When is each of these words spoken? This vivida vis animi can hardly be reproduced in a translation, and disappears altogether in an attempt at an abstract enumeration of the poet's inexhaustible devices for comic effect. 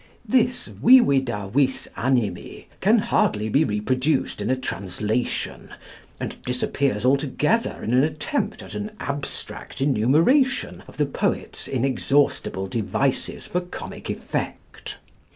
This 0.27 0.65
vivida 0.65 1.47
vis 1.53 1.87
animi 1.95 2.67
can 2.79 2.97
hardly 2.97 3.49
be 3.49 3.63
reproduced 3.63 4.41
in 4.41 4.49
a 4.49 4.55
translation, 4.55 5.69
and 6.19 6.41
disappears 6.41 7.05
altogether 7.05 7.83
in 7.83 7.93
an 7.93 8.03
attempt 8.03 8.63
at 8.63 8.73
an 8.73 8.93
abstract 8.99 9.79
enumeration 9.79 10.81
of 10.87 10.97
the 10.97 11.05
poet's 11.05 11.67
inexhaustible 11.67 12.65
devices 12.65 13.45
for 13.45 13.61
comic 13.61 14.09
effect. 14.09 14.97